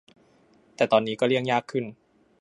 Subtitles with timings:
[0.75, 1.85] แต่ตอนนี้ก็เลี่ยงยากขึ้น